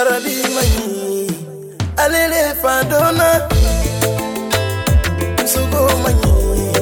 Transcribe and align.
Yarabi 0.00 0.36
mani 0.54 1.26
Alele 1.96 2.54
fadona 2.62 3.48
Msugo 5.44 5.90
mani 6.02 6.72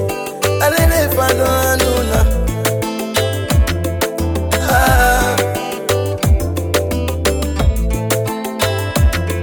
Alele 0.63 1.01
fadona 1.17 1.77
nuna 1.77 2.21
ah. 4.71 5.37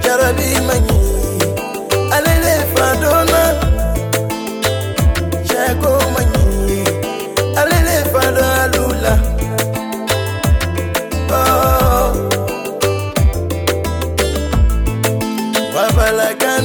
Yarabi 0.08 0.62
mani 0.68 1.00
Alele 2.12 2.56
fadona 2.76 3.42
mani 6.14 6.65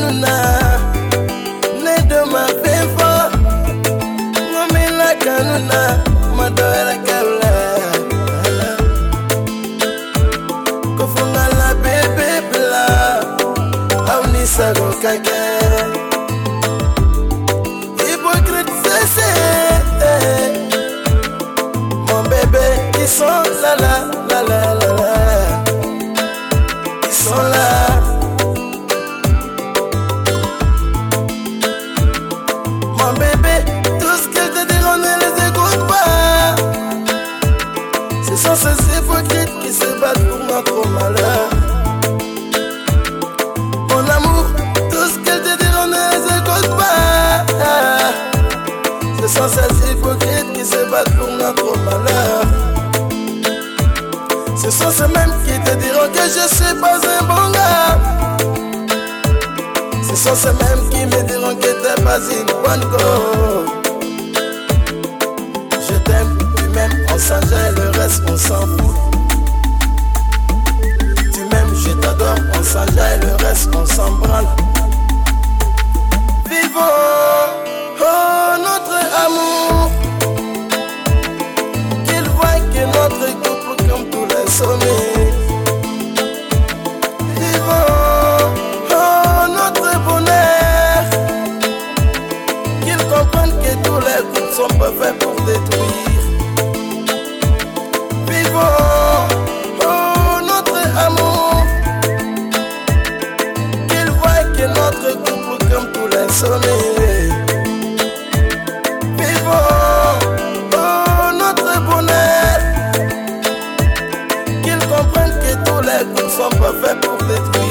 kanuna 0.01 0.35
nedo 1.85 2.27
mapefo 2.27 3.13
ngomila 4.51 5.15
kanuna 5.25 5.81
madoela 6.37 6.95
kaula 7.07 7.53
kofunga 10.99 11.45
la 11.59 11.75
bebe 11.83 12.31
Ce 49.31 49.37
sont 49.37 49.49
ces 49.49 49.93
hypocrites 49.93 50.53
qui 50.55 50.65
se 50.65 50.91
battent 50.91 51.17
pour 51.17 51.29
notre 51.29 51.79
malheur. 51.85 52.43
Ce 54.57 54.71
sont 54.73 54.91
ceux-mêmes 54.91 55.33
qui 55.47 55.53
te 55.61 55.77
diront 55.77 56.09
que 56.13 56.25
je 56.25 56.53
suis 56.53 56.75
pas 56.81 56.97
un 56.97 57.23
bon 57.25 57.51
gars. 57.53 57.99
Ce 60.03 60.17
sont 60.17 60.35
ceux-mêmes 60.35 60.89
qui 60.91 61.07
me 61.07 61.23
diront 61.29 61.55
que 61.55 61.61
t'es 61.63 62.03
pas 62.03 62.19
une 62.19 62.53
bonne 62.65 62.85
go. 62.91 62.99
Je 65.81 65.95
t'aime, 65.99 66.39
tu 66.57 66.65
m'aimes, 66.71 67.07
on 67.15 67.19
s'enjaille, 67.19 67.75
le 67.77 68.01
reste 68.01 68.23
on 68.29 68.37
s'en 68.37 68.67
fout. 68.67 69.20
Comprennent 93.11 93.59
que 93.61 93.73
tous 93.83 93.99
les 93.99 94.23
coups 94.33 94.55
sont 94.55 94.79
pas 94.79 94.93
faits 94.93 95.19
pour 95.19 95.35
détruire. 95.45 96.23
Vivons 98.29 98.87
oh, 99.83 100.41
notre 100.47 100.81
amour. 100.97 101.67
Qu'ils 103.89 104.13
voient 104.13 104.45
que 104.57 104.67
notre 104.69 105.11
couple 105.25 105.59
comme 105.69 105.89
tous 105.93 106.07
les 106.07 106.29
sommets. 106.33 107.31
Vivons 109.19 109.75
oh, 110.73 111.33
notre 111.37 111.81
bonheur. 111.81 112.59
Qu'ils 114.63 114.85
comprennent 114.87 115.37
que 115.41 115.53
tous 115.69 115.81
les 115.83 116.05
coups 116.15 116.33
sont 116.33 116.57
pas 116.61 116.73
faits 116.81 117.01
pour 117.01 117.19
détruire. 117.27 117.70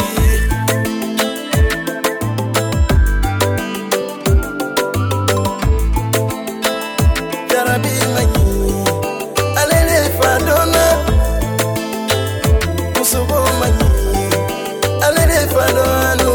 so 13.09 13.25
go 13.25 13.43
money. 13.57 14.29
I 15.01 15.09
let 15.15 15.29
it 15.31 15.49
follow 15.49 16.28